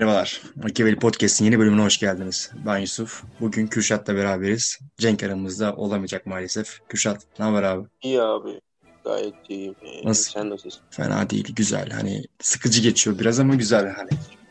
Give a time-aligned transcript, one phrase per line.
[0.00, 0.42] Merhabalar.
[0.56, 2.50] Machiavelli Podcast'in yeni bölümüne hoş geldiniz.
[2.66, 3.22] Ben Yusuf.
[3.40, 4.78] Bugün Kürşat'la beraberiz.
[4.98, 6.80] Cenk aramızda olamayacak maalesef.
[6.88, 7.88] Kürşat, ne haber abi?
[8.02, 8.60] İyi abi.
[9.04, 9.74] Gayet iyiyim.
[10.04, 10.32] Nasıl?
[10.32, 10.80] Sen nasılsın?
[10.90, 11.90] Fena değil, güzel.
[11.90, 14.10] Hani sıkıcı geçiyor biraz ama güzel hani.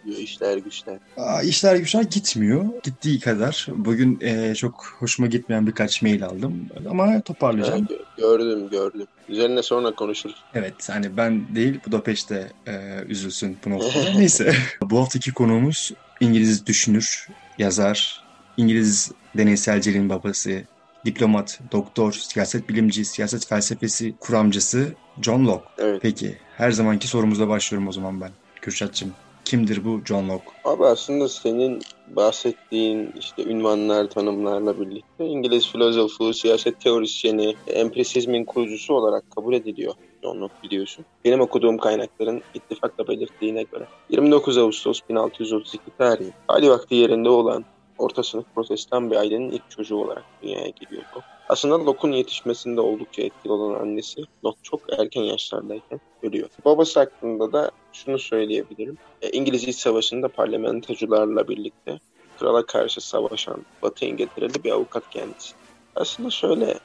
[0.09, 0.97] Diyor işler güçler.
[1.17, 2.65] Aa, işler güçler gitmiyor.
[2.83, 3.67] Gittiği kadar.
[3.75, 6.69] Bugün e, çok hoşuma gitmeyen birkaç mail aldım.
[6.89, 7.85] Ama toparlayacağım.
[7.85, 9.07] gö- gördüm gördüm.
[9.29, 10.35] Üzerine sonra konuşuruz.
[10.53, 14.11] Evet, hani ben değil, Budapeşte e, üzülsün bu noktada.
[14.17, 14.53] Neyse.
[14.81, 18.23] Bu haftaki konuğumuz İngiliz düşünür, yazar,
[18.57, 20.63] İngiliz deneyselciliğin babası,
[21.05, 25.65] diplomat, doktor, siyaset bilimci, siyaset felsefesi kuramcısı John Locke.
[25.77, 25.99] Evet.
[26.01, 28.31] Peki, her zamanki sorumuzla başlıyorum o zaman ben.
[28.61, 29.13] Kürşatçım,
[29.49, 30.49] kimdir bu John Locke?
[30.65, 39.31] Abi aslında senin bahsettiğin işte ünvanlar, tanımlarla birlikte İngiliz filozofu, siyaset teorisyeni, empirisizmin kurucusu olarak
[39.35, 39.93] kabul ediliyor.
[40.23, 41.05] John Locke biliyorsun.
[41.25, 47.65] Benim okuduğum kaynakların ittifakla belirttiğine göre 29 Ağustos 1632 tarihi hali vakti yerinde olan
[47.99, 51.27] orta sınıf protestan bir ailenin ilk çocuğu olarak dünyaya geliyor Locke.
[51.49, 56.49] Aslında Locke'un yetişmesinde oldukça etkili olan annesi Locke çok erken yaşlardayken ölüyor.
[56.65, 58.97] Babası hakkında da şunu söyleyebilirim.
[59.21, 61.99] E, İngiliz İç Savaşı'nda parlamentocularla birlikte
[62.39, 65.53] krala karşı savaşan Batı İngiltere'li bir avukat kendisi.
[65.95, 66.79] Aslında şöyle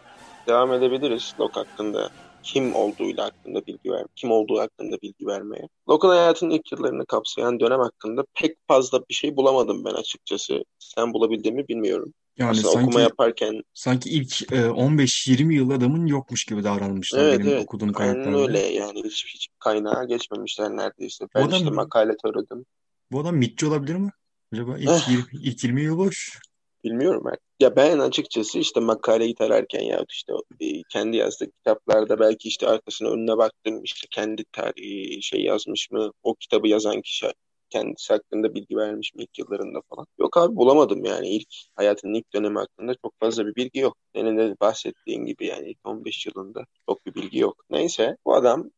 [0.46, 2.10] devam edebiliriz Locke hakkında
[2.44, 5.68] kim olduğuyla hakkında bilgi ver, kim olduğu hakkında bilgi vermeye.
[5.88, 10.64] Locke'un hayatının ilk yıllarını kapsayan dönem hakkında pek fazla bir şey bulamadım ben açıkçası.
[10.78, 12.14] Sen bulabildiğimi bilmiyorum.
[12.38, 17.40] Yani Aslında okuma sanki yaparken sanki ilk e, 15-20 yıl adamın yokmuş gibi davranmışlar evet
[17.40, 18.38] benim evet okuduğum aynen kaynaklarda.
[18.42, 21.24] öyle yani hiç, hiç kaynağa geçmemişler neredeyse.
[21.24, 22.66] Bu Ben işte adam makale taradım.
[23.10, 24.10] bu adam mitçi olabilir mi?
[24.52, 26.38] Acaba ilk 20, ilk 20 yıl boş.
[26.84, 27.36] Bilmiyorum ben.
[27.60, 33.08] Ya ben açıkçası işte makaleyi tararken ya işte e, kendi yazdığı kitaplarda belki işte arkasına
[33.08, 37.26] önüne baktım işte kendi tarihi şey yazmış mı o kitabı yazan kişi
[37.70, 40.06] kendisi hakkında bilgi vermiş mi ilk yıllarında falan.
[40.18, 43.96] Yok abi bulamadım yani ilk hayatının ilk dönemi hakkında çok fazla bir bilgi yok.
[44.14, 47.64] Senin de bahsettiğin gibi yani ilk 15 yılında çok bir bilgi yok.
[47.70, 48.70] Neyse bu adam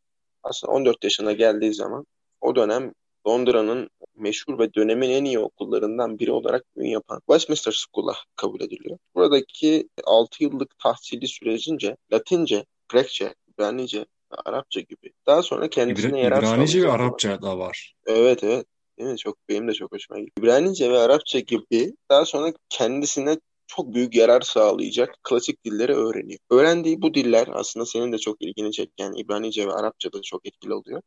[0.42, 2.06] aslında 14 yaşına geldiği zaman
[2.40, 2.92] o dönem
[3.28, 8.98] Londra'nın meşhur ve dönemin en iyi okullarından biri olarak ün yapan Westminster School'a kabul ediliyor.
[9.14, 16.20] Buradaki 6 yıllık tahsili sürecince Latince, Grekçe, İbranice ve Arapça gibi daha sonra İbra- kendisine
[16.20, 17.94] yarar İbranice ve Arapça da var.
[18.06, 18.66] Evet evet.
[18.98, 19.18] Değil mi?
[19.18, 20.32] Çok benim de çok hoşuma gitti.
[20.38, 26.38] İbranice ve Arapça gibi daha sonra kendisine çok büyük yarar sağlayacak klasik dilleri öğreniyor.
[26.50, 30.74] Öğrendiği bu diller aslında senin de çok ilgini çeken İbranice ve Arapça da çok etkili
[30.74, 31.02] oluyor.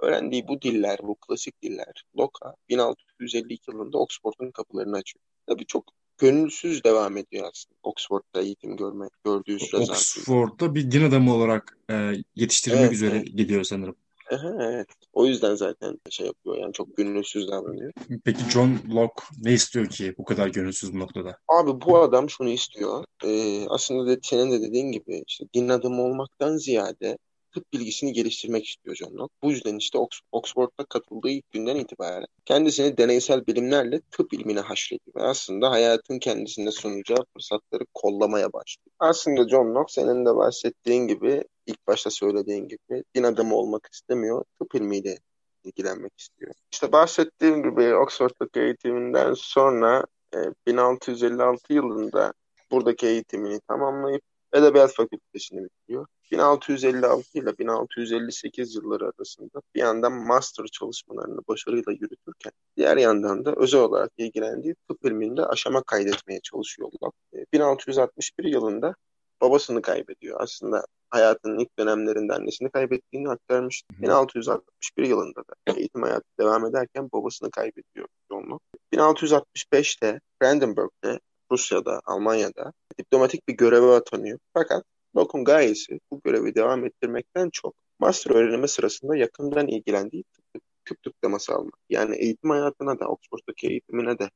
[0.00, 5.24] Öğrendiği bu diller, bu klasik diller Locke'a 1652 yılında Oxford'un kapılarını açıyor.
[5.46, 5.84] Tabii çok
[6.18, 9.92] gönülsüz devam ediyor aslında Oxford'da eğitim görme, gördüğü süre zarfında.
[9.92, 13.36] Oxford'da bir din adamı olarak e, yetiştirilmek Evet, üzere evet.
[13.36, 13.96] gidiyor sanırım.
[14.32, 14.88] Aha, evet.
[15.12, 17.92] O yüzden zaten şey yapıyor yani çok gönülsüz davranıyor.
[18.24, 21.38] Peki John Locke ne istiyor ki bu kadar gönülsüz bu noktada?
[21.48, 23.04] Abi bu adam şunu istiyor.
[23.24, 27.18] Ee, aslında de, senin de dediğin gibi işte din adamı olmaktan ziyade
[27.54, 29.34] tıp bilgisini geliştirmek istiyor John Locke.
[29.42, 35.14] Bu yüzden işte Ox- Oxford'da katıldığı ilk günden itibaren kendisini deneysel bilimlerle tıp ilmine haşrediyor.
[35.16, 38.94] Ve aslında hayatın kendisine sunacağı fırsatları kollamaya başlıyor.
[38.98, 44.44] Aslında John Locke senin de bahsettiğin gibi ilk başta söylediğin gibi din adamı olmak istemiyor.
[44.58, 45.18] Tıp ilmiyle
[45.64, 46.52] ilgilenmek istiyor.
[46.72, 52.32] İşte bahsettiğim gibi Oxford'daki eğitiminden sonra e, 1656 yılında
[52.70, 54.22] buradaki eğitimini tamamlayıp
[54.52, 56.06] Edebiyat Fakültesini bitiriyor.
[56.30, 63.80] 1656 ile 1658 yılları arasında bir yandan master çalışmalarını başarıyla yürütürken diğer yandan da özel
[63.80, 67.10] olarak ilgilendiği tıp ilminde aşama kaydetmeye çalışıyorlar.
[67.34, 68.94] E, 1661 yılında
[69.40, 70.40] babasını kaybediyor.
[70.40, 73.82] Aslında hayatının ilk dönemlerinde annesini kaybettiğini aktarmış.
[73.92, 74.02] Hı hı.
[74.02, 78.78] 1661 yılında da eğitim hayatı devam ederken babasını kaybediyor Locke.
[78.92, 81.20] 1665'te Brandenburg'de
[81.52, 84.38] Rusya'da, Almanya'da diplomatik bir göreve atanıyor.
[84.54, 84.84] Fakat
[85.16, 91.52] Locke'un gayesi bu görevi devam ettirmekten çok master öğrenimi sırasında yakından ilgilendiği tıp, tıp diploması
[91.54, 91.74] almak.
[91.90, 94.30] Yani eğitim hayatına da Oxford'daki eğitimine de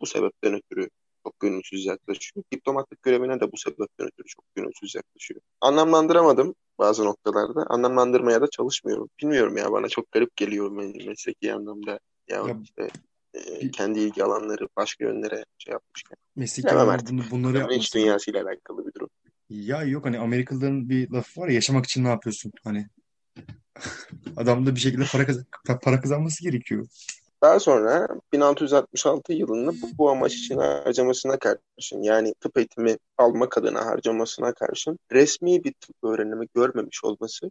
[0.00, 0.88] bu sebepten ötürü
[1.24, 2.44] çok gönülsüz yaklaşıyor.
[2.52, 5.40] Diplomatlık görevine de bu sebepten ötürü çok gönülsüz yaklaşıyor.
[5.60, 7.66] Anlamlandıramadım bazı noktalarda.
[7.68, 9.08] Anlamlandırmaya da çalışmıyorum.
[9.22, 11.98] Bilmiyorum ya bana çok garip geliyor me- mesleki anlamda.
[12.28, 12.88] Ya Ya işte
[13.34, 16.16] e, kendi ilgi alanları başka yönlere şey yapmışken.
[16.36, 17.98] mesleki anlamda bunu, bunları yapması.
[17.98, 19.08] dünyasıyla alakalı bir durum.
[19.64, 22.52] Ya yok hani Amerikalıların bir lafı var ya yaşamak için ne yapıyorsun?
[22.64, 22.86] Hani
[24.36, 25.44] adam da bir şekilde para, kazan
[25.82, 26.86] para kazanması gerekiyor.
[27.42, 33.86] Daha sonra 1666 yılında bu, bu amaç için harcamasına karşın yani tıp eğitimi almak adına
[33.86, 37.50] harcamasına karşın resmi bir tıp öğrenimi görmemiş olması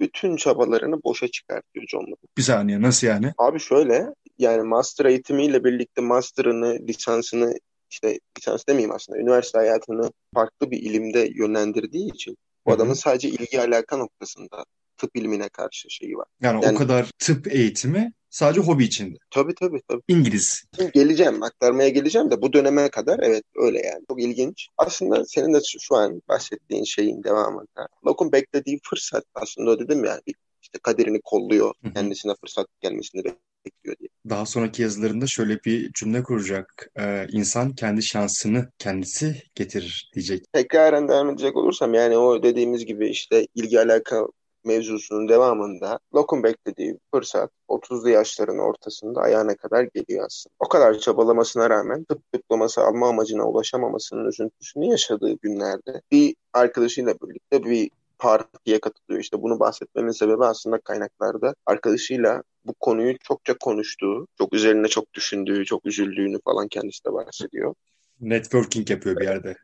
[0.00, 2.26] bütün çabalarını boşa çıkartıyor John Locke.
[2.36, 3.32] Bir saniye nasıl yani?
[3.38, 7.54] Abi şöyle yani master eğitimiyle birlikte master'ını, lisansını
[7.90, 12.36] işte lisans demeyeyim aslında üniversite hayatını farklı bir ilimde yönlendirdiği için
[12.66, 14.64] bu adamın sadece ilgi alaka noktasında
[14.96, 16.26] tıp bilimine karşı şeyi var.
[16.40, 19.18] Yani, yani o kadar tıp eğitimi sadece hobi içinde.
[19.30, 20.02] Tabii tabii tabii.
[20.08, 20.64] İngiliz.
[20.94, 24.04] Geleceğim, aktarmaya geleceğim de bu döneme kadar evet öyle yani.
[24.08, 24.68] Çok ilginç.
[24.76, 27.88] Aslında senin de şu an bahsettiğin şeyin devamında.
[28.06, 30.20] Lokun beklediği fırsat aslında dedim ya
[30.62, 31.74] işte kaderini kolluyor.
[31.94, 33.42] Kendisine fırsat gelmesini bekliyor
[33.84, 33.94] diye.
[34.28, 36.90] Daha sonraki yazılarında şöyle bir cümle kuracak.
[37.00, 40.44] Ee, insan kendi şansını kendisi getirir diyecek.
[40.52, 44.26] Tekraren devam edecek olursam yani o dediğimiz gibi işte ilgi alaka
[44.64, 50.54] mevzusunun devamında Locke'un beklediği fırsat 30'lu yaşların ortasında ayağına kadar geliyor aslında.
[50.58, 57.64] O kadar çabalamasına rağmen tıp diploması alma amacına ulaşamamasının üzüntüsünü yaşadığı günlerde bir arkadaşıyla birlikte
[57.64, 59.22] bir partiye katılıyor.
[59.22, 65.64] İşte bunu bahsetmemin sebebi aslında kaynaklarda arkadaşıyla bu konuyu çokça konuştuğu, çok üzerine çok düşündüğü,
[65.64, 67.74] çok üzüldüğünü falan kendisi de bahsediyor.
[68.20, 69.56] Networking yapıyor bir yerde.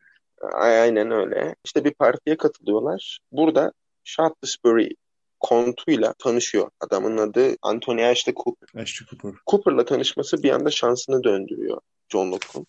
[0.53, 1.55] Aynen öyle.
[1.65, 3.19] İşte bir partiye katılıyorlar.
[3.33, 3.73] Burada
[4.05, 4.89] Shaftesbury
[5.41, 6.71] kontuyla tanışıyor.
[6.81, 8.83] Adamın adı Anthony Ashley Cooper.
[8.83, 9.41] Ashley Cooper.
[9.47, 12.67] Cooper'la tanışması bir anda şansını döndürüyor John Locke'un.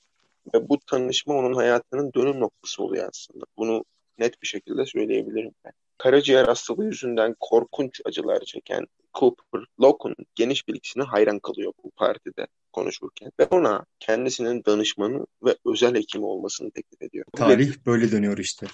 [0.53, 3.45] Ve bu tanışma onun hayatının dönüm noktası oluyor aslında.
[3.57, 3.83] Bunu
[4.19, 5.73] net bir şekilde söyleyebilirim ben.
[5.97, 8.85] Karaciğer hastalığı yüzünden korkunç acılar çeken
[9.19, 15.95] Cooper, Locke'un geniş bilgisine hayran kalıyor bu partide konuşurken ve ona kendisinin danışmanı ve özel
[15.95, 17.25] hekimi olmasını teklif ediyor.
[17.37, 18.67] Tarih böyle dönüyor işte.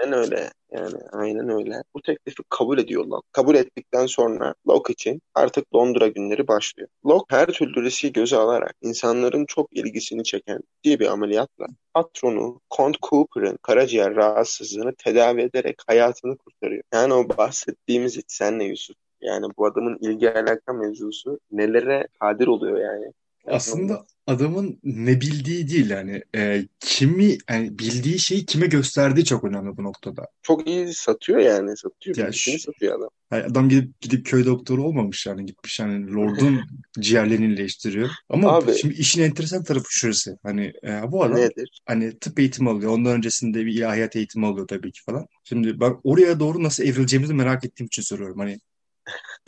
[0.00, 0.50] Aynen öyle.
[0.72, 1.82] Yani aynen öyle.
[1.94, 3.28] Bu teklifi kabul ediyor Locke.
[3.32, 6.88] Kabul ettikten sonra Locke için artık Londra günleri başlıyor.
[7.06, 12.96] Locke her türlü riski göze alarak insanların çok ilgisini çeken diye bir ameliyatla patronu Count
[13.02, 16.82] Cooper'ın karaciğer rahatsızlığını tedavi ederek hayatını kurtarıyor.
[16.92, 18.96] Yani o bahsettiğimiz senle Yusuf.
[19.20, 23.12] Yani bu adamın ilgi alaka mevzusu nelere kadir oluyor yani.
[23.46, 29.76] Aslında adamın ne bildiği değil yani e, kimi yani bildiği şeyi kime gösterdiği çok önemli
[29.76, 30.26] bu noktada.
[30.42, 32.16] Çok iyi satıyor yani satıyor.
[32.16, 33.08] Ya şu, satıyor adam.
[33.32, 36.60] Yani adam gidip gidip köy doktoru olmamış yani gitmiş yani Lord'un
[37.00, 38.10] ciğerlerini iyileştiriyor.
[38.28, 40.38] Ama Abi, şimdi işin enteresan tarafı şurası.
[40.42, 41.82] Hani e, bu adam nedir?
[41.86, 42.92] hani tıp eğitimi alıyor.
[42.92, 45.26] Ondan öncesinde bir ilahiyat eğitimi alıyor tabii ki falan.
[45.44, 48.38] Şimdi ben oraya doğru nasıl evrileceğimizi merak ettiğim için soruyorum.
[48.38, 48.58] Hani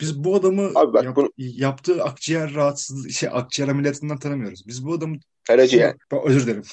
[0.01, 1.29] biz bu adamı Abi bak, yap, bunu...
[1.37, 4.67] yaptığı akciğer rahatsızlığı, şey akciğer ameliyatından tanımıyoruz.
[4.67, 5.17] Biz bu adamı
[5.47, 5.95] Karaciğer.
[6.25, 6.63] Özür dilerim.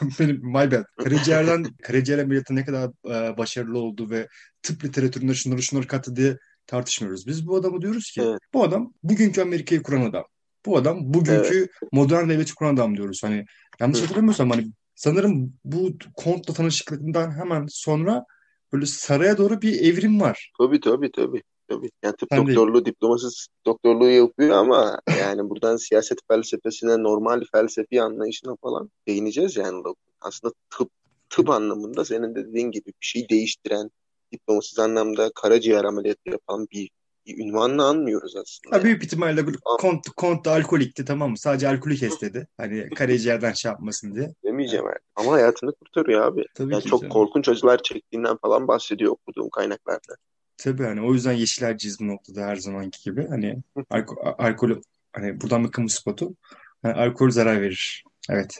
[0.20, 0.84] Benim my bad.
[1.04, 4.28] Karaciğerden karaciğer ameliyatı ne kadar e, başarılı oldu ve
[4.62, 6.36] tıp literatüründe şunları şunları kattı diye
[6.66, 7.26] tartışmıyoruz.
[7.26, 8.38] Biz bu adamı diyoruz ki evet.
[8.54, 10.24] bu adam bugünkü Amerika'yı kuran adam.
[10.66, 11.70] Bu adam bugünkü evet.
[11.92, 13.20] modern devleti kuran adam diyoruz.
[13.22, 13.44] Hani
[13.80, 18.24] yanlış hatırlamıyorsam hani sanırım bu kontla tanışıklığından hemen sonra
[18.72, 20.52] böyle saraya doğru bir evrim var.
[20.58, 21.42] Tabii tabii tabii.
[21.68, 21.90] Tabii.
[22.02, 22.84] Yani tıp ben doktorluğu, de...
[22.84, 29.82] diplomasız doktorluğu yapıyor ama yani buradan siyaset felsefesine, normal felsefi anlayışına falan değineceğiz yani.
[30.20, 30.90] Aslında tıp
[31.30, 33.90] tıp anlamında senin de dediğin gibi bir şey değiştiren,
[34.32, 36.90] diplomasız anlamda karaciğer ameliyatı yapan bir,
[37.26, 38.76] bir ünvanla anmıyoruz aslında.
[38.76, 39.44] Ha, büyük ihtimalle
[39.80, 41.38] kont, kont da alkolikti tamam mı?
[41.38, 42.48] Sadece alkolü kestedi.
[42.56, 44.34] Hani karaciğerden şey yapmasın diye.
[44.44, 44.98] Demeyeceğim yani.
[45.16, 46.44] Ama hayatını kurtarıyor abi.
[46.54, 47.12] Tabii yani çok canım.
[47.12, 50.16] korkunç acılar çektiğinden falan bahsediyor okuduğum kaynaklarda.
[50.58, 53.56] Tabii hani o yüzden Yeşilay bu noktada her zamanki gibi hani
[53.90, 54.70] alko alkol
[55.12, 56.34] hani buradan bir kamu spotu
[56.82, 58.04] hani alkol zarar verir.
[58.30, 58.58] Evet.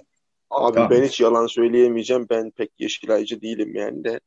[0.51, 0.91] Abi tamam.
[0.91, 2.27] ben hiç yalan söyleyemeyeceğim.
[2.31, 4.21] Ben pek Yeşilaycı değilim yani de.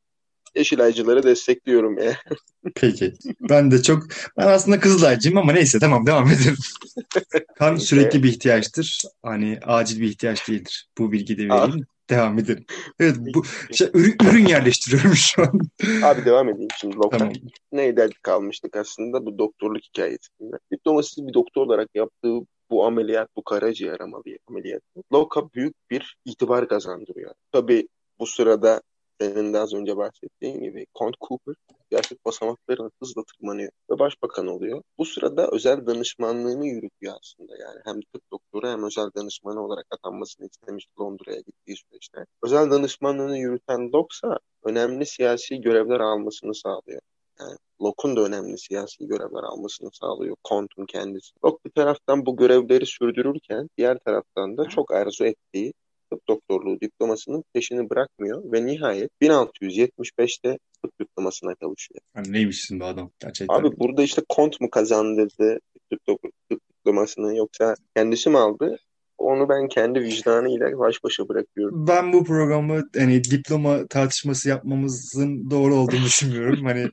[0.56, 2.18] Yeşilaycıları destekliyorum ya.
[2.76, 3.14] Peki.
[3.50, 4.04] Ben de çok
[4.38, 6.58] ben aslında Kızılaycıyım ama neyse tamam devam edelim.
[7.56, 9.02] kan sürekli bir ihtiyaçtır.
[9.24, 10.90] Hani acil bir ihtiyaç değildir.
[10.98, 11.86] Bu bilgi de vereyim.
[12.12, 12.66] Devam edelim.
[13.00, 15.60] Evet bu şey, ürün, ürün yerleştiriyorum şu an.
[16.04, 16.96] Abi devam edeyim şimdi.
[16.96, 17.18] Lokal.
[17.18, 17.34] Tamam.
[17.72, 20.58] Neyden kalmıştık aslında bu doktorluk hikayesinde.
[20.72, 22.40] Diplomasız bir doktor olarak yaptığı
[22.70, 24.00] bu ameliyat, bu karaciğer
[24.48, 27.34] ameliyatı Locke'a büyük bir itibar kazandırıyor.
[27.52, 27.88] Tabii
[28.20, 28.82] bu sırada
[29.22, 31.56] senin de az önce bahsettiğin gibi Count Cooper
[31.92, 34.82] gerçek basamaklarını hızla tırmanıyor ve başbakan oluyor.
[34.98, 40.48] Bu sırada özel danışmanlığını yürütüyor aslında yani hem tıp doktoru hem özel danışmanı olarak atanmasını
[40.48, 42.26] istemiş Londra'ya gittiği süreçte.
[42.44, 44.28] Özel danışmanlığını yürüten Locke
[44.64, 47.02] önemli siyasi görevler almasını sağlıyor.
[47.40, 51.32] Yani Locke'un da önemli siyasi görevler almasını sağlıyor Comte'un kendisi.
[51.46, 55.74] Locke bir taraftan bu görevleri sürdürürken diğer taraftan da çok arzu ettiği
[56.12, 62.02] tıp doktorluğu diplomasının peşini bırakmıyor ve nihayet 1675'te tıp diplomasına kavuşuyor.
[62.16, 63.56] Yani neymişsin bu adam gerçekten?
[63.56, 68.80] Abi burada işte Kont mu kazandırdı tıp, tıp diplomasını yoksa kendisi mi aldı?
[69.18, 71.88] Onu ben kendi vicdanıyla baş başa bırakıyorum.
[71.88, 76.66] Ben bu programı hani diploma tartışması yapmamızın doğru olduğunu düşünmüyorum.
[76.66, 76.90] hani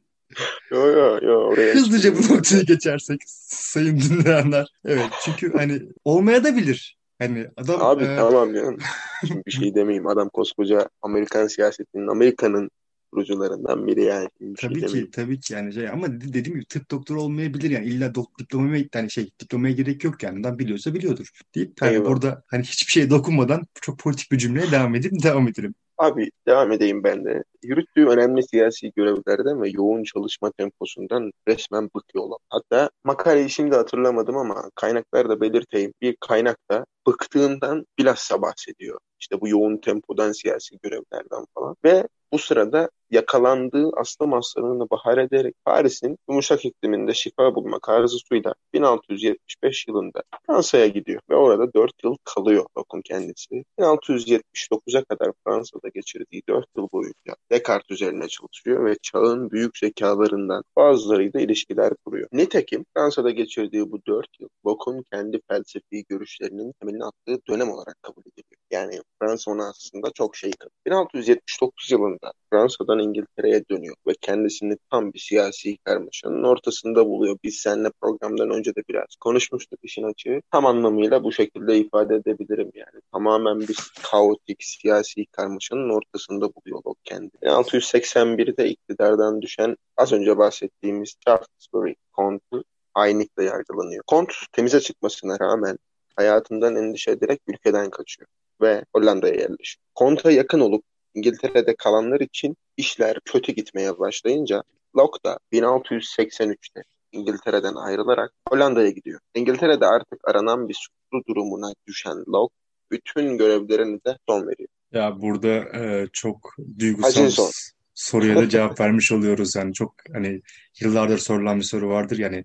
[0.70, 4.66] Yo yo yo oraya Hızlıca bu noktayı geçersek sayın dinleyenler.
[4.84, 6.98] Evet çünkü hani olmaya da bilir.
[7.18, 8.64] Hani adam Abi e, tamam ya.
[9.26, 10.06] Şimdi bir şey demeyeyim.
[10.06, 12.70] Adam koskoca Amerikan siyasetinin, Amerika'nın
[13.12, 14.28] kurucularından biri yani.
[14.40, 15.06] Bir şey tabii demeyeyim.
[15.06, 18.38] ki tabii ki yani şey ama dedi- dediğim gibi tıp doktoru olmayabilir yani illa dok
[18.38, 22.10] diplomaya yani şey diplomaya gerek yok yani adam biliyorsa biliyordur deyip hani Eyvallah.
[22.10, 25.75] burada hani hiçbir şeye dokunmadan çok politik bir cümleye devam edip devam edelim.
[25.98, 27.44] Abi devam edeyim ben de.
[27.62, 32.38] Yürüttüğü önemli siyasi görevlerden ve yoğun çalışma temposundan resmen bıkıyorlar.
[32.50, 35.92] Hatta makaleyi şimdi hatırlamadım ama kaynaklarda belirteyim.
[36.02, 38.99] Bir kaynakta bıktığından bilhassa bahsediyor.
[39.21, 41.77] İşte bu yoğun tempodan siyasi görevlerden falan.
[41.85, 49.88] Ve bu sırada yakalandığı astım hastalığını bahar ederek Paris'in yumuşak ikliminde şifa bulmak arzusuyla 1675
[49.88, 53.65] yılında Fransa'ya gidiyor ve orada 4 yıl kalıyor bakın kendisi.
[53.79, 61.41] 1679'a kadar Fransa'da geçirdiği 4 yıl boyunca Descartes üzerine çalışıyor ve çağın büyük zekalarından bazılarıyla
[61.41, 62.29] ilişkiler kuruyor.
[62.33, 68.23] Nitekim Fransa'da geçirdiği bu 4 yıl Locke'un kendi felsefi görüşlerinin temelini attığı dönem olarak kabul
[68.23, 68.59] ediliyor.
[68.71, 70.71] Yani Fransa ona aslında çok şey katıyor.
[70.87, 77.38] 1679 yılında Fransa'dan İngiltere'ye dönüyor ve kendisini tam bir siyasi karmaşanın ortasında buluyor.
[77.45, 80.40] Biz seninle programdan önce de biraz konuşmuştuk işin açığı.
[80.50, 83.02] Tam anlamıyla bu şekilde ifade edebilirim yani.
[83.12, 87.31] Tamamen bir kaotik siyasi karmaşanın ortasında buluyor Locke kendini.
[87.43, 92.64] 1681'de iktidardan düşen az önce bahsettiğimiz Shaftesbury Kontu
[92.99, 94.02] hainlikle yargılanıyor.
[94.07, 95.78] Kont temize çıkmasına rağmen
[96.18, 98.28] hayatından endişe ederek ülkeden kaçıyor
[98.60, 99.82] ve Hollanda'ya yerleşiyor.
[99.94, 100.84] Kont'a yakın olup
[101.14, 104.62] İngiltere'de kalanlar için işler kötü gitmeye başlayınca
[104.96, 106.82] Locke da 1683'te
[107.12, 109.20] İngiltere'den ayrılarak Hollanda'ya gidiyor.
[109.34, 112.54] İngiltere'de artık aranan bir suçlu durumuna düşen Locke
[112.90, 114.68] bütün görevlerine de son veriyor.
[114.92, 117.50] Ya burada e, çok duygusal
[117.94, 120.42] soruya da cevap vermiş oluyoruz yani çok hani
[120.80, 122.44] yıllardır sorulan bir soru vardır yani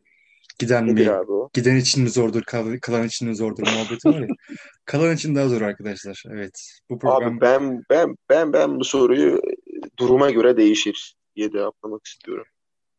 [0.60, 1.50] giden Nedir mi abi o?
[1.53, 4.27] giden için mi zordur kal- kalan için mi zordur muhabbeti var ya
[4.86, 9.41] kalan için daha zor arkadaşlar evet bu program Abi ben ben ben ben bu soruyu
[10.00, 12.45] duruma göre değişir diye cevaplamak istiyorum.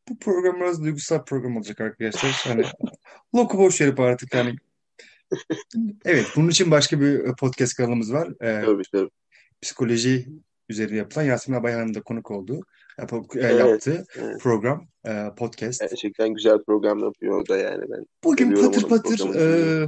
[0.08, 2.64] bu program biraz duygusal bir program olacak arkadaşlar hani
[3.34, 4.54] loku boş verip artık hani
[6.04, 9.10] evet bunun için başka bir podcast kanalımız var Ee, Tabii tabii.
[9.62, 10.26] psikoloji
[10.68, 12.60] üzerine yapılan Yasemin Abayhan'ın da konuk olduğu
[12.98, 14.40] yap- e, Evet, yaptığı evet.
[14.40, 15.80] program e, podcast.
[15.80, 18.06] Gerçekten güzel program yapıyor o da yani ben.
[18.24, 19.86] Bugün patır patır e,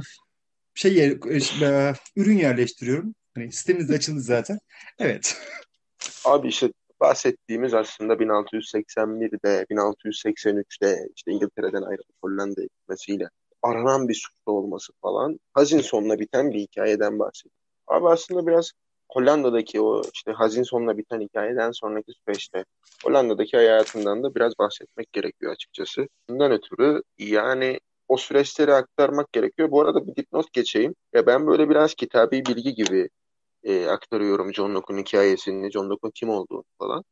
[0.75, 3.15] şey yer- e, ürün yerleştiriyorum.
[3.35, 4.59] Hani sitemiz açıldı zaten.
[4.99, 5.37] Evet.
[6.25, 13.29] Abi işte bahsettiğimiz aslında 1681'de, 1683'te işte İngiltere'den ayrılıp Hollanda'ya gitmesiyle
[13.61, 17.55] aranan bir suçlu olması falan hazin sonla biten bir hikayeden bahsediyor.
[17.87, 18.71] Abi aslında biraz
[19.09, 22.65] Hollanda'daki o işte hazin sonla biten hikayeden sonraki süreçte
[23.03, 26.07] Hollanda'daki hayatından da biraz bahsetmek gerekiyor açıkçası.
[26.29, 29.71] Bundan ötürü yani o süreçleri aktarmak gerekiyor.
[29.71, 30.95] Bu arada bir dipnot geçeyim.
[31.13, 33.09] Ya ben böyle biraz kitabi bilgi gibi
[33.63, 37.03] e, aktarıyorum John Locke'un hikayesini, John Locke'un kim olduğunu falan.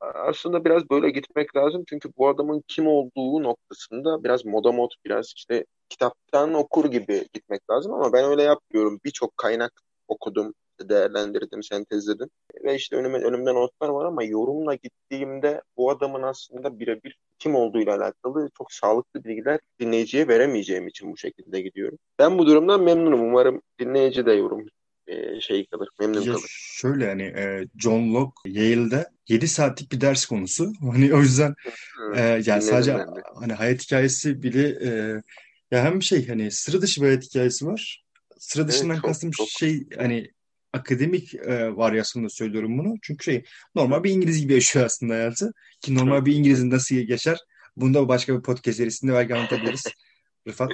[0.00, 5.32] Aslında biraz böyle gitmek lazım çünkü bu adamın kim olduğu noktasında biraz moda mod, biraz
[5.36, 9.00] işte kitaptan okur gibi gitmek lazım ama ben öyle yapmıyorum.
[9.04, 9.72] Birçok kaynak
[10.08, 10.54] okudum,
[10.88, 12.28] değerlendirdim, sentezledim
[12.64, 17.96] ve işte önüme, önümde notlar var ama yorumla gittiğimde bu adamın aslında birebir kim olduğuyla
[17.96, 21.98] alakalı çok sağlıklı bilgiler dinleyiciye veremeyeceğim için bu şekilde gidiyorum.
[22.18, 23.20] Ben bu durumdan memnunum.
[23.20, 24.66] Umarım dinleyici de yorum
[25.06, 26.50] e, şey kalır, memnun Ya kalır.
[26.80, 30.72] şöyle hani e, John Locke Yale'de 7 saatlik bir ders konusu.
[30.80, 31.54] Hani o yüzden
[31.96, 32.92] Hı, e, yani dinledim sadece
[33.40, 35.22] hani hayat hikayesi bile e,
[35.70, 38.04] ya hem şey hani sıra dışı bir hayat hikayesi var.
[38.38, 39.48] Sıra Evet dışından çok kastım çok.
[39.48, 40.30] şey hani
[40.72, 42.94] akademik e, varyasyonda söylüyorum bunu.
[43.02, 43.44] Çünkü şey
[43.74, 45.52] normal bir İngiliz gibi yaşıyor aslında hayatı.
[45.80, 47.38] Ki normal bir İngiliz'in nasıl geçer?
[47.76, 49.84] Bunu da başka bir podcast serisinde belki anlatabiliriz.
[50.48, 50.70] Rıfat.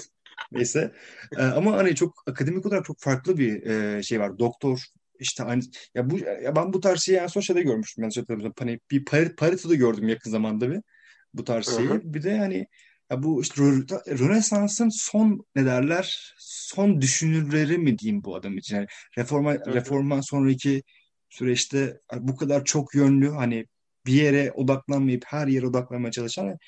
[0.53, 0.93] Neyse.
[1.39, 4.39] E, ama hani çok akademik olarak çok farklı bir e, şey var.
[4.39, 4.79] Doktor
[5.19, 5.63] işte hani
[5.95, 8.05] ya bu ya ben bu tarz şeyi en son şeyde görmüştüm.
[8.05, 8.55] Hatırlamıyorsam.
[8.59, 10.81] Hani bir Parit, Parito'da gördüm yakın zamanda bir
[11.35, 11.89] bu tarz şeyi.
[12.05, 12.67] Bir de hani
[13.11, 16.35] ya bu işte Rö- Rönesans'ın son ne derler?
[16.39, 18.77] Son düşünürleri mi diyeyim bu adam için?
[18.77, 18.87] Yani
[19.19, 19.75] reforma hı.
[19.75, 20.83] reformdan sonraki
[21.29, 23.67] süreçte bu kadar çok yönlü hani
[24.07, 26.59] bir yere odaklanmayıp her yere odaklanmaya çalışan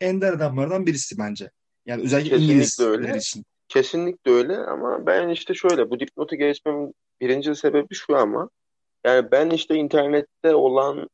[0.00, 1.50] ender adamlardan birisi bence.
[1.86, 3.18] Yani özellikle Kesinlikle İngilizler öyle.
[3.18, 3.44] için.
[3.68, 8.50] Kesinlikle öyle ama ben işte şöyle bu dipnotu geçmemin birinci sebebi şu ama
[9.04, 11.08] yani ben işte internette olan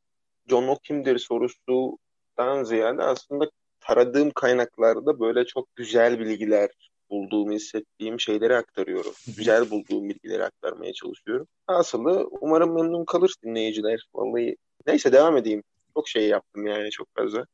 [0.48, 3.50] John Locke kimdir sorusundan ziyade aslında
[3.88, 6.70] taradığım kaynaklarda böyle çok güzel bilgiler
[7.10, 9.12] bulduğumu hissettiğim şeyleri aktarıyorum.
[9.36, 11.46] Güzel bulduğum bilgileri aktarmaya çalışıyorum.
[11.66, 14.08] Hasılı umarım memnun kalır dinleyiciler.
[14.14, 15.62] Vallahi neyse devam edeyim.
[15.94, 17.46] Çok şey yaptım yani çok fazla.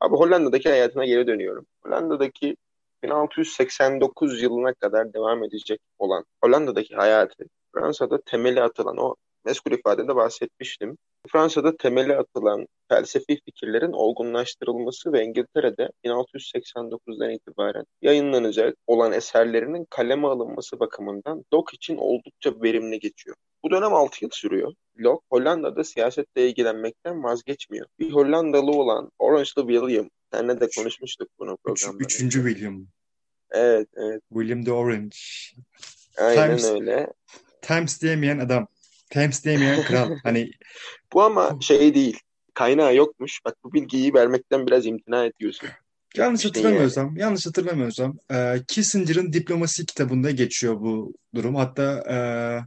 [0.00, 1.66] Abi Hollanda'daki hayatına geri dönüyorum.
[1.82, 2.56] Hollanda'daki
[3.02, 9.14] 1689 yılına kadar devam edecek olan Hollanda'daki hayatı Fransa'da temeli atılan o
[9.44, 10.98] meskul ifadede bahsetmiştim.
[11.32, 20.80] Fransa'da temeli atılan felsefi fikirlerin olgunlaştırılması ve İngiltere'de 1689'dan itibaren yayınlanacak olan eserlerinin kaleme alınması
[20.80, 23.36] bakımından Locke için oldukça verimli geçiyor.
[23.64, 24.72] Bu dönem 6 yıl sürüyor.
[24.98, 27.86] Locke Hollanda'da siyasetle ilgilenmekten vazgeçmiyor.
[27.98, 32.04] Bir Hollandalı olan Orange'lı William, seninle de konuşmuştuk bunu programda.
[32.04, 32.86] Üç, üçüncü William.
[33.50, 34.22] Evet, evet.
[34.32, 35.16] William the Orange.
[36.18, 37.12] Aynen Times, öyle.
[37.62, 38.68] Times diyemeyen adam.
[39.10, 40.10] Times diyemeyen kral.
[40.22, 40.50] Hani
[41.12, 42.20] Bu ama şey değil.
[42.54, 43.40] Kaynağı yokmuş.
[43.44, 45.68] Bak bu bilgiyi vermekten biraz imtina ediyorsun.
[46.16, 51.54] yanlış İşte hatırlamıyorsam, yanlış hatırlamıyorsam e, Kissinger'ın Diplomasi kitabında geçiyor bu durum.
[51.54, 52.16] Hatta e,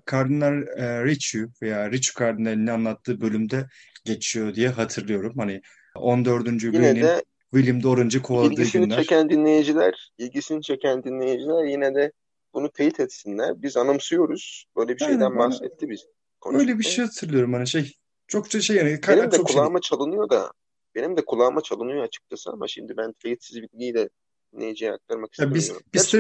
[0.05, 3.67] Kardinal e, Richelieu veya Richelieu Kardinal'in anlattığı bölümde
[4.05, 5.33] geçiyor diye hatırlıyorum.
[5.37, 5.61] Hani
[5.95, 6.63] 14.
[6.63, 8.97] Yine de William de Orange'ı kovaladığı ilgisini günler.
[8.97, 12.11] çeken dinleyiciler, ilgisini çeken dinleyiciler yine de
[12.53, 13.61] bunu teyit etsinler.
[13.61, 14.65] Biz anımsıyoruz.
[14.77, 16.05] Böyle bir Aynen, şeyden bahsetti biz.
[16.45, 17.93] Öyle bir şey hatırlıyorum hani şey
[18.27, 20.51] çokça şey yani Benim de çok şey kulağıma çalınıyor da
[20.95, 24.09] benim de kulağıma çalınıyor açıkçası ama şimdi ben teyitsiz bilgiyi de
[24.53, 25.87] dinleyiciye aktarmak Ya biz istemiyorum.
[25.93, 26.17] bir Gerçi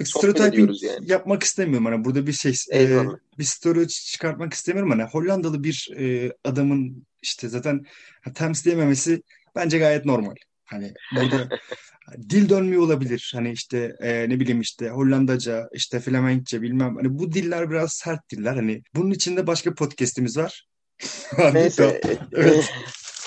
[0.00, 1.10] biz stereotip, ediyoruz yani.
[1.10, 3.16] yapmak istemiyorum hani burada bir şey e, Eyvallah.
[3.38, 7.86] bir story çıkartmak istemiyorum hani Hollandalı bir e, adamın işte zaten
[8.34, 9.22] Thames diyememesi
[9.56, 10.34] bence gayet normal.
[10.64, 11.48] Hani burada
[12.30, 13.30] dil dönmüyor olabilir.
[13.34, 16.96] Hani işte e, ne bileyim işte Hollandaca, işte Flemenkçe bilmem.
[16.96, 18.54] Hani bu diller biraz sert diller.
[18.54, 20.66] Hani bunun içinde başka podcast'imiz var.
[21.52, 22.72] Neyse da- evet.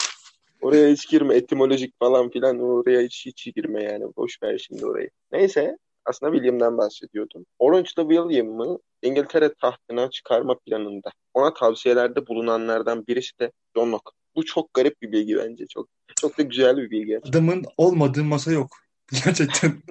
[0.61, 5.09] oraya hiç girme etimolojik falan filan oraya hiç hiç girme yani boş ver şimdi orayı.
[5.31, 7.45] Neyse aslında William'dan bahsediyordum.
[7.59, 14.11] Orange'lı William'ı İngiltere tahtına çıkarma planında ona tavsiyelerde bulunanlardan birisi de John Locke.
[14.35, 15.65] Bu çok garip bir bilgi bence.
[15.67, 15.87] Çok
[16.21, 17.19] çok da güzel bir bilgi.
[17.23, 18.69] Adamın olmadığı masa yok.
[19.25, 19.83] Gerçekten.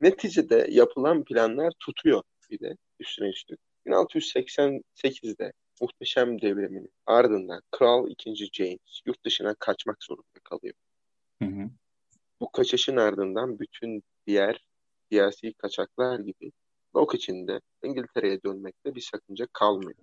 [0.00, 3.60] Neticede yapılan planlar tutuyor bir de üstüne üstlük.
[3.86, 8.34] 1688'de muhteşem devrimin ardından Kral 2.
[8.52, 10.74] James yurt dışına kaçmak zorunda kalıyor.
[11.42, 11.70] Hı hı.
[12.40, 14.66] Bu kaçışın ardından bütün diğer
[15.08, 16.52] siyasi kaçaklar gibi
[16.96, 19.94] Locke için de İngiltere'ye dönmekte bir sakınca kalmıyor.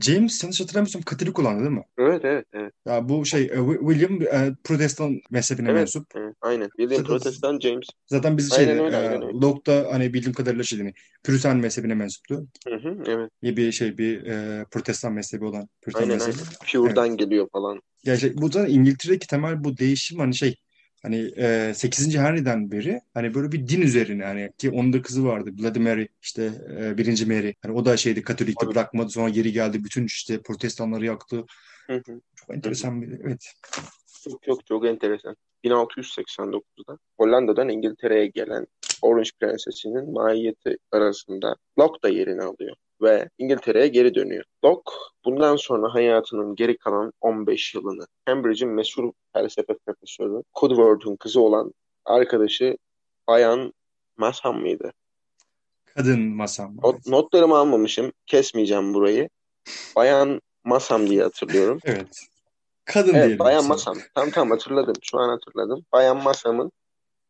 [0.00, 1.84] James yanlış hatırlamıyorsam Katolik olandı değil mi?
[1.98, 2.72] Evet evet evet.
[2.86, 6.06] Ya bu şey e, Wi- William e, Protestan mezhebine Evet, mensup.
[6.14, 6.68] evet, aynen.
[6.68, 7.86] William Zaten- Protestan James.
[8.06, 9.38] Zaten biz öyle, e, aynen öyle.
[9.40, 12.46] Locke da hani bildiğim kadarıyla şey hani Puritan mezhebine mensuptu.
[12.68, 13.30] Hı hı, evet.
[13.42, 16.34] Bir şey bir e, Protestan mezhebi olan Puritan Aynen mezhebi.
[16.70, 16.88] aynen.
[16.88, 17.82] Pure'dan geliyor falan.
[18.04, 20.54] Gerçek bu da İngiltere'deki temel bu değişim hani şey
[21.02, 22.16] hani e, 8.
[22.18, 26.06] Henry'den beri hani böyle bir din üzerine hani ki onun da kızı vardı Bloody Mary
[26.22, 30.42] işte e, birinci Mary hani o da şeydi Katolik'te bırakmadı sonra geri geldi bütün işte
[30.42, 31.44] Protestanları yaktı.
[31.86, 32.20] Hı hı.
[32.36, 33.52] Çok enteresan bir evet.
[34.24, 35.36] Çok çok çok enteresan.
[35.64, 38.66] 1689'da Hollanda'dan İngiltere'ye gelen
[39.02, 44.44] Orange Prensesi'nin mahiyeti arasında Locke da yerini alıyor ve İngiltere'ye geri dönüyor.
[44.64, 44.92] Locke
[45.24, 51.72] bundan sonra hayatının geri kalan 15 yılını Cambridge'in meşhur felsefe profesörü Cudworth'un kızı olan
[52.04, 52.76] arkadaşı
[53.28, 53.72] Bayan
[54.16, 54.92] Masham mıydı?
[55.84, 56.76] Kadın masam.
[56.82, 58.12] Not, notlarımı almamışım.
[58.26, 59.28] Kesmeyeceğim burayı.
[59.96, 61.78] Bayan Masam diye hatırlıyorum.
[61.84, 62.26] Evet.
[62.84, 63.38] Kadın Evet, diyelim.
[63.38, 63.66] Bayan.
[63.66, 63.96] Masam.
[64.14, 64.94] Tam tam hatırladım.
[65.02, 65.84] Şu an hatırladım.
[65.92, 66.72] Bayan Masam'ın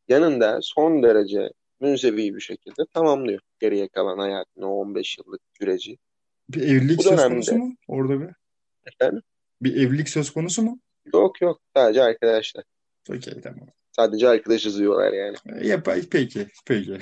[0.08, 1.50] yanında son derece
[1.82, 5.98] münzevi bir şekilde tamamlıyor geriye kalan hayatını o 15 yıllık süreci.
[6.48, 8.28] Bir evlilik Bu söz dönemde- konusu mu orada bir?
[8.86, 9.22] Efendim?
[9.62, 10.80] Bir evlilik söz konusu mu?
[11.14, 11.60] Yok yok.
[11.76, 12.64] Sadece arkadaşlar.
[13.10, 13.68] Okey tamam.
[13.92, 15.36] Sadece arkadaş yazıyorlar yani.
[15.68, 16.98] Yap, peki, peki.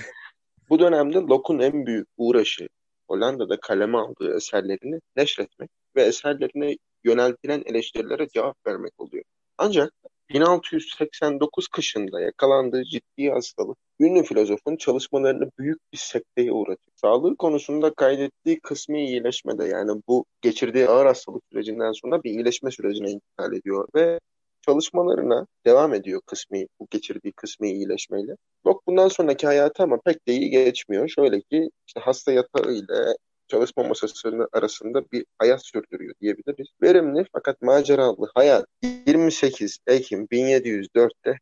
[0.68, 2.68] Bu dönemde Locke'un en büyük uğraşı
[3.08, 9.24] Hollanda'da kaleme aldığı eserlerini neşretmek ve eserlerine yöneltilen eleştirilere cevap vermek oluyor.
[9.58, 9.92] Ancak
[10.30, 16.92] 1689 kışında yakalandığı ciddi hastalık ünlü filozofun çalışmalarını büyük bir sekteye uğratıyor.
[16.96, 23.10] Sağlığı konusunda kaydettiği kısmi iyileşmede yani bu geçirdiği ağır hastalık sürecinden sonra bir iyileşme sürecine
[23.10, 24.20] intikal ediyor ve
[24.62, 28.36] çalışmalarına devam ediyor kısmi, bu geçirdiği kısmi iyileşmeyle.
[28.66, 31.08] Locke bundan sonraki hayatı ama pek de iyi geçmiyor.
[31.08, 33.16] Şöyle ki işte hasta yatağı ile
[33.48, 36.66] çalışma masası arasında bir hayat sürdürüyor diyebiliriz.
[36.82, 38.66] Verimli fakat maceralı hayat
[39.06, 41.38] 28 Ekim 1704'te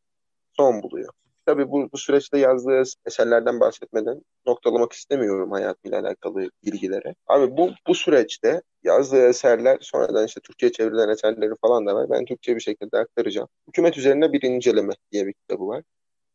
[0.56, 1.12] son buluyor.
[1.48, 7.14] Tabii bu, bu süreçte yazdığı eserlerden bahsetmeden noktalamak istemiyorum hayatıyla alakalı bilgilere.
[7.26, 12.10] Abi bu, bu süreçte yazdığı eserler sonradan işte Türkçe'ye çevrilen eserleri falan da var.
[12.10, 13.48] Ben Türkçe bir şekilde aktaracağım.
[13.68, 15.82] Hükümet üzerine bir inceleme diye bir kitabı var.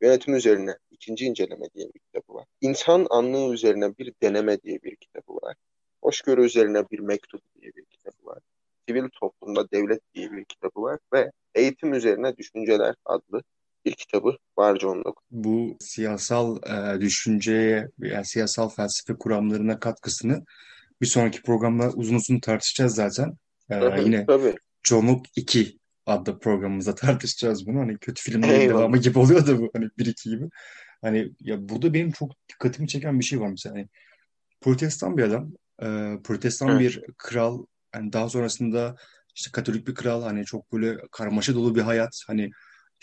[0.01, 2.45] Yönetim üzerine ikinci inceleme diye bir kitabı var.
[2.61, 5.55] İnsan anlığı üzerine bir deneme diye bir kitabı var.
[6.01, 8.39] Hoşgörü üzerine bir mektup diye bir kitabı var.
[8.89, 13.43] Sivil toplumda devlet diye bir kitabı var ve eğitim üzerine düşünceler adlı
[13.85, 15.21] bir kitabı var John Locke.
[15.31, 20.45] Bu siyasal e, düşünceye yani siyasal felsefe kuramlarına katkısını
[21.01, 23.37] bir sonraki programda uzun uzun tartışacağız zaten.
[23.69, 24.55] E, yine Tabii.
[24.83, 27.79] John Locke 2 adlı programımızda tartışacağız bunu.
[27.79, 28.79] Hani kötü filmlerin Eyvallah.
[28.79, 30.49] devamı gibi oluyor da bu hani 1-2 gibi.
[31.01, 33.75] Hani ya burada benim çok dikkatimi çeken bir şey var mesela.
[33.75, 33.87] Hani
[34.61, 35.87] protestan bir adam, e,
[36.23, 36.79] protestan Evet.
[36.79, 38.95] bir kral, hani daha sonrasında
[39.35, 42.51] işte Katolik bir kral, hani çok böyle karmaşa dolu bir hayat, hani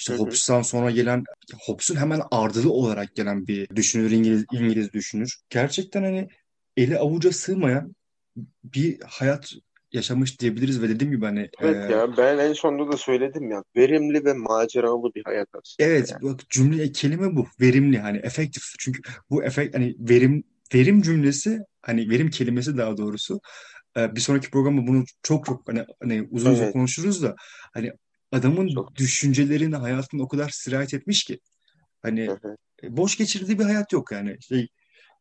[0.01, 0.17] işte.
[0.17, 1.25] Hobbes'tan sonra gelen,
[1.67, 5.37] Hobbes'un hemen ardılı olarak gelen bir düşünür, İngiliz, İngiliz düşünür.
[5.51, 6.29] Gerçekten hani
[6.77, 7.95] eli avuca sığmayan
[8.65, 9.53] bir hayat
[9.93, 13.65] yaşamış diyebiliriz ve dediğim gibi hani Evet e, ya ben en sonunda da söyledim ya
[13.77, 16.23] verimli ve maceralı bir hayat aslında Evet, yani.
[16.23, 17.47] bak cümle kelime bu.
[17.61, 18.63] Verimli hani efektif.
[18.79, 23.41] Çünkü bu efekt hani verim verim cümlesi hani verim kelimesi daha doğrusu.
[23.97, 27.35] Bir sonraki programda bunu çok çok hani, hani uzun uzun Evet konuşuruz da
[27.73, 27.93] hani
[28.33, 28.97] adamın çok.
[28.97, 31.41] düşüncelerini hayatına o kadar sirayet etmiş ki
[32.03, 32.57] hani Hı hı.
[32.83, 34.37] e, boş geçirdiği bir hayat yok yani.
[34.43, 34.69] Şey,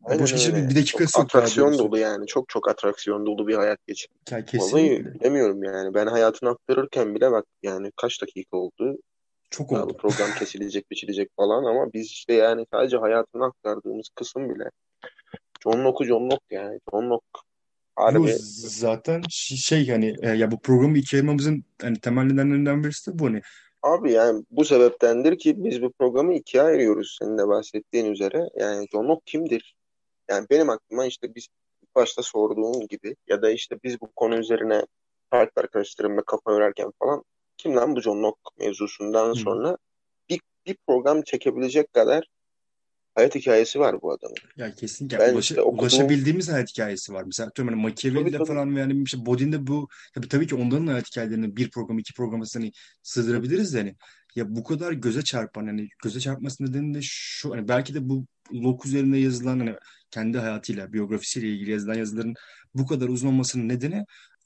[0.03, 2.27] Aynen boş geçirdiği bir Çok yok daha atraksiyon dolu yani.
[2.27, 4.17] Çok çok atraksiyon dolu bir hayat geçirdim.
[4.31, 5.93] Ya Vallahi bilemiyorum yani.
[5.93, 8.97] Ben hayatını aktarırken bile bak yani kaç dakika oldu.
[9.49, 9.97] Çok oldu.
[9.97, 14.69] program kesilecek, biçilecek falan ama biz işte yani sadece hayatını aktardığımız kısım bile.
[15.63, 16.79] John Locke'u John Locke yani.
[16.91, 17.39] John Locke
[17.97, 18.33] Yo harbi
[18.67, 23.19] zaten ş- şey hani e, ya bu programı ikiye ayırmamızın hani temel nedenlerinden birisi de
[23.19, 23.41] bu hani
[23.81, 28.49] Abi yani bu sebeptendir ki biz bu programı ikiye ayırıyoruz senin de bahsettiğin üzere.
[28.55, 29.75] Yani John Locke kimdir?
[30.29, 31.47] Yani benim aklıma işte biz
[31.95, 34.85] başta sorduğum gibi ya da işte biz bu konu üzerine
[35.29, 37.23] farklı arkadaşlarımla kafa yorarken falan
[37.57, 39.35] kim lan bu John Locke mevzusundan Hı.
[39.35, 39.77] sonra
[40.29, 42.27] bir, bir program çekebilecek kadar
[43.19, 44.35] hayat hikayesi var bu adamın.
[44.57, 47.23] Ya kesinlikle Ben ulaşa, işte okuduğum ulaşabildiğimiz hayat hikayesi var.
[47.23, 51.57] Mesela atıyorum hani Machiavelli'de falan yani işte Bodin'de bu tabii, tabii ki onların hayat hikayelerini
[51.57, 52.71] bir program iki programa hani
[53.03, 53.95] sığdırabiliriz de hani
[54.35, 58.25] ya bu kadar göze çarpan hani göze çarpması nedeni de şu hani belki de bu
[58.53, 59.75] Locke üzerinde yazılan hani
[60.11, 62.33] kendi hayatıyla biyografisiyle ilgili yazılan yazıların
[62.75, 64.05] bu kadar uzun olmasının nedeni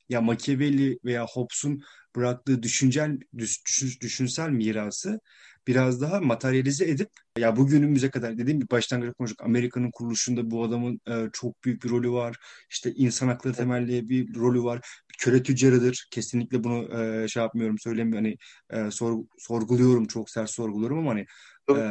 [0.10, 1.82] ya Machiavelli veya Hobbes'un
[2.16, 5.20] bıraktığı düşüncel düş- düş- düşünsel mirası
[5.68, 9.42] biraz daha materyalize edip ya bugünümüze kadar dediğim gibi başlangıçta konuştuk.
[9.42, 12.38] Amerika'nın kuruluşunda bu adamın e, çok büyük bir rolü var.
[12.70, 14.80] İşte insan hakları temelli bir rolü var.
[15.10, 16.08] Bir köle tüccarıdır.
[16.12, 18.26] Kesinlikle bunu e, şey yapmıyorum, söylemiyorum.
[18.26, 18.38] Hani
[18.88, 21.26] e, sor- sorguluyorum, çok sert sorguluyorum ama hani
[21.70, 21.82] e,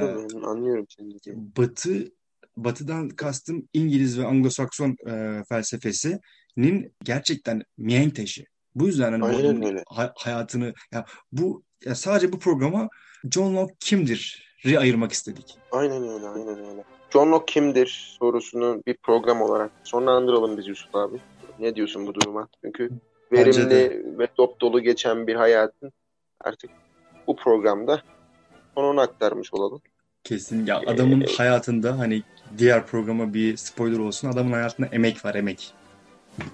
[0.44, 1.36] anlıyorum seni.
[1.56, 2.12] Batı
[2.56, 8.44] Batı'dan kastım İngiliz ve Anglo-Sakson e, felsefesinin gerçekten mihenk taşı.
[8.74, 9.84] Bu yüzden hani bu Aynen öyle.
[10.16, 12.88] hayatını ya bu ya sadece bu programa
[13.30, 14.52] John Locke kimdir?
[14.78, 15.56] ayırmak istedik.
[15.72, 16.84] Aynen öyle, aynen öyle.
[17.12, 21.18] John Locke kimdir sorusunu bir program olarak sonlandıralım biz Yusuf abi.
[21.58, 22.48] Ne diyorsun bu duruma?
[22.64, 22.90] Çünkü
[23.32, 25.92] verimli ve dop dolu geçen bir hayatın
[26.40, 26.70] artık
[27.26, 28.02] bu programda
[28.74, 29.80] sonunu aktarmış olalım.
[30.24, 32.22] Kesin ya adamın Ee, hayatında hani
[32.58, 35.74] diğer programa bir spoiler olsun adamın hayatında emek var emek.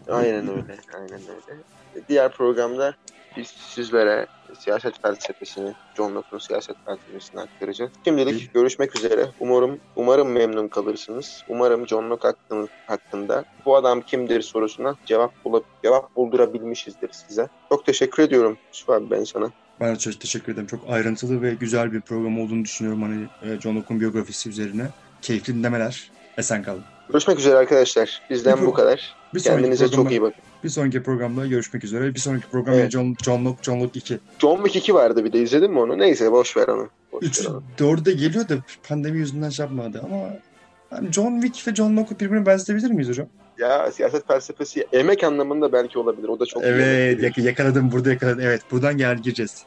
[0.09, 1.63] aynen öyle, aynen öyle.
[2.09, 2.95] Diğer programda
[3.39, 4.27] biz sizlere
[4.59, 7.91] siyaset felsefesini, John Locke'un siyaset felsefesini aktaracağız.
[8.05, 9.27] Şimdilik görüşmek üzere.
[9.41, 11.45] Umarım umarım memnun kalırsınız.
[11.49, 17.49] Umarım John Locke hakkında, hakkında bu adam kimdir sorusuna cevap bulup cevap buldurabilmişizdir size.
[17.69, 19.51] Çok teşekkür ediyorum Yusuf abi ben sana.
[19.81, 20.67] Ben de çok teşekkür ederim.
[20.67, 24.89] Çok ayrıntılı ve güzel bir program olduğunu düşünüyorum hani e, John Locke'un biyografisi üzerine.
[25.23, 26.11] Keyifli dinlemeler.
[26.39, 26.85] Esen kalın.
[27.09, 28.23] Görüşmek üzere arkadaşlar.
[28.31, 29.17] Bizden Bir bu kadar.
[29.35, 30.43] Bir Kendinize çok iyi bakın.
[30.65, 32.15] Bir sonraki programda görüşmek üzere.
[32.15, 32.91] Bir sonraki program Evet.
[32.91, 34.19] John, John Locke, John Locke 2.
[34.39, 35.99] John Wick 2 vardı bir de izledin mi onu?
[35.99, 36.89] Neyse boş ver onu.
[37.13, 37.63] Boş 3, ver onu.
[37.79, 38.55] 4'ü de geliyor da
[38.89, 40.19] pandemi yüzünden şey yapmadı ama
[40.91, 43.27] hani John Wick ve John Locke'u birbirine benzetebilir miyiz hocam?
[43.59, 46.29] Ya siyaset felsefesi emek anlamında belki olabilir.
[46.29, 48.41] O da çok Evet yak- yakaladım burada yakaladım.
[48.43, 49.63] Evet buradan gel gireceğiz.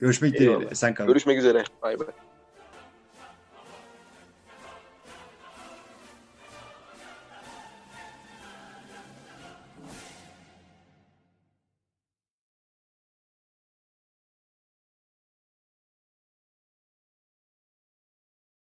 [0.00, 0.40] Görüşmek.
[0.40, 0.74] Eyvallah.
[0.74, 1.06] Sen kal.
[1.06, 1.64] Görüşmek üzere.
[1.82, 2.06] Bay bay.